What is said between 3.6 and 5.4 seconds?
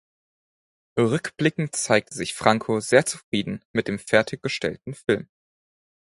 mit dem fertiggestellten Film.